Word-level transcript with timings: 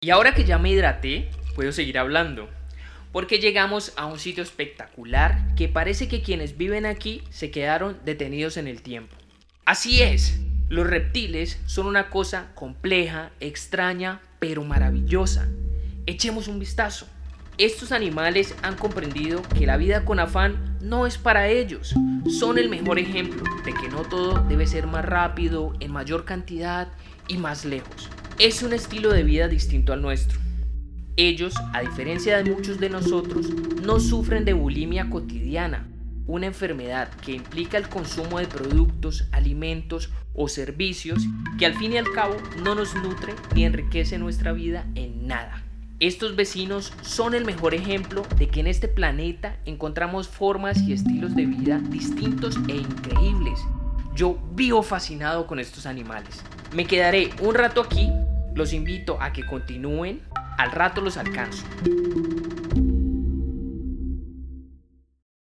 Y 0.00 0.10
ahora 0.10 0.32
que 0.32 0.44
ya 0.44 0.58
me 0.58 0.70
hidraté, 0.70 1.28
puedo 1.56 1.72
seguir 1.72 1.98
hablando. 1.98 2.48
Porque 3.10 3.40
llegamos 3.40 3.92
a 3.96 4.06
un 4.06 4.20
sitio 4.20 4.44
espectacular 4.44 5.56
que 5.56 5.66
parece 5.66 6.06
que 6.06 6.22
quienes 6.22 6.56
viven 6.56 6.86
aquí 6.86 7.22
se 7.30 7.50
quedaron 7.50 7.98
detenidos 8.04 8.58
en 8.58 8.68
el 8.68 8.80
tiempo. 8.80 9.16
Así 9.64 10.00
es, 10.00 10.38
los 10.68 10.86
reptiles 10.86 11.60
son 11.66 11.86
una 11.86 12.10
cosa 12.10 12.52
compleja, 12.54 13.32
extraña, 13.40 14.20
pero 14.38 14.62
maravillosa. 14.62 15.48
Echemos 16.06 16.46
un 16.46 16.60
vistazo. 16.60 17.08
Estos 17.56 17.90
animales 17.90 18.54
han 18.62 18.76
comprendido 18.76 19.42
que 19.58 19.66
la 19.66 19.76
vida 19.76 20.04
con 20.04 20.20
afán 20.20 20.78
no 20.80 21.08
es 21.08 21.18
para 21.18 21.48
ellos. 21.48 21.92
Son 22.38 22.56
el 22.56 22.68
mejor 22.68 23.00
ejemplo 23.00 23.42
de 23.64 23.74
que 23.74 23.88
no 23.88 24.02
todo 24.02 24.44
debe 24.48 24.68
ser 24.68 24.86
más 24.86 25.04
rápido, 25.04 25.74
en 25.80 25.90
mayor 25.90 26.24
cantidad 26.24 26.86
y 27.26 27.36
más 27.36 27.64
lejos 27.64 28.08
es 28.38 28.62
un 28.62 28.72
estilo 28.72 29.12
de 29.12 29.24
vida 29.24 29.48
distinto 29.48 29.92
al 29.92 30.00
nuestro. 30.00 30.38
Ellos, 31.16 31.54
a 31.72 31.80
diferencia 31.80 32.40
de 32.40 32.48
muchos 32.48 32.78
de 32.78 32.88
nosotros, 32.88 33.48
no 33.82 33.98
sufren 33.98 34.44
de 34.44 34.52
bulimia 34.52 35.10
cotidiana, 35.10 35.88
una 36.28 36.46
enfermedad 36.46 37.08
que 37.24 37.32
implica 37.32 37.78
el 37.78 37.88
consumo 37.88 38.38
de 38.38 38.46
productos, 38.46 39.26
alimentos 39.32 40.10
o 40.34 40.46
servicios 40.46 41.26
que 41.58 41.66
al 41.66 41.74
fin 41.74 41.94
y 41.94 41.96
al 41.96 42.12
cabo 42.12 42.36
no 42.62 42.76
nos 42.76 42.94
nutre 42.94 43.34
ni 43.56 43.64
enriquece 43.64 44.18
nuestra 44.18 44.52
vida 44.52 44.86
en 44.94 45.26
nada. 45.26 45.64
Estos 45.98 46.36
vecinos 46.36 46.92
son 47.02 47.34
el 47.34 47.44
mejor 47.44 47.74
ejemplo 47.74 48.22
de 48.36 48.46
que 48.46 48.60
en 48.60 48.68
este 48.68 48.86
planeta 48.86 49.56
encontramos 49.64 50.28
formas 50.28 50.80
y 50.82 50.92
estilos 50.92 51.34
de 51.34 51.46
vida 51.46 51.80
distintos 51.90 52.56
e 52.68 52.76
increíbles. 52.76 53.58
Yo 54.14 54.38
vivo 54.52 54.84
fascinado 54.84 55.48
con 55.48 55.58
estos 55.58 55.86
animales. 55.86 56.44
Me 56.72 56.84
quedaré 56.84 57.30
un 57.40 57.56
rato 57.56 57.80
aquí 57.80 58.08
los 58.58 58.72
invito 58.72 59.22
a 59.22 59.32
que 59.32 59.46
continúen, 59.46 60.20
al 60.58 60.72
rato 60.72 61.00
los 61.00 61.16
alcanzo. 61.16 61.64